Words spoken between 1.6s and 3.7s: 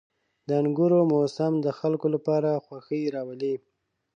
د خلکو لپاره خوښي راولي.